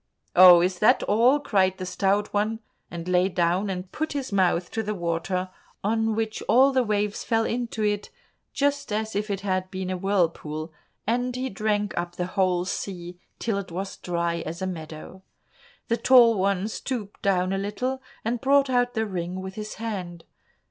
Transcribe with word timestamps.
"Oh, 0.35 0.61
is 0.61 0.79
that 0.79 1.03
all!" 1.03 1.39
cried 1.39 1.77
the 1.77 1.85
Stout 1.85 2.33
One, 2.33 2.57
and 2.89 3.07
lay 3.07 3.29
down 3.29 3.69
and 3.69 3.91
put 3.91 4.13
his 4.13 4.31
mouth 4.31 4.71
to 4.71 4.81
the 4.81 4.95
water, 4.95 5.51
on 5.83 6.15
which 6.15 6.41
all 6.47 6.71
the 6.71 6.81
waves 6.81 7.23
fell 7.23 7.45
into 7.45 7.83
it 7.83 8.09
just 8.51 8.91
as 8.91 9.15
if 9.15 9.29
it 9.29 9.41
had 9.41 9.69
been 9.69 9.91
a 9.91 9.97
whirlpool, 9.97 10.73
and 11.05 11.35
he 11.35 11.51
drank 11.51 11.95
up 11.95 12.15
the 12.15 12.25
whole 12.33 12.65
sea 12.65 13.19
till 13.37 13.59
it 13.59 13.71
was 13.71 13.89
as 13.89 13.97
dry 13.97 14.37
as 14.43 14.59
a 14.59 14.65
meadow. 14.65 15.21
The 15.87 15.97
Tall 15.97 16.33
One 16.35 16.67
stooped 16.67 17.21
down 17.21 17.53
a 17.53 17.59
little, 17.59 18.01
and 18.25 18.41
brought 18.41 18.71
out 18.71 18.95
the 18.95 19.05
ring 19.05 19.39
with 19.39 19.53
his 19.53 19.75
hand. 19.75 20.23